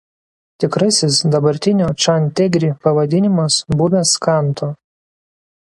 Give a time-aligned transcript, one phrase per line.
[0.61, 4.75] Tikrasis dabartinio Chan Tengri pavadinimas buvęs Kanto.